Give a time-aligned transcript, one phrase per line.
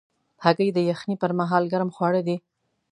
[0.43, 2.35] هګۍ د یخنۍ پر مهال ګرم خواړه دي.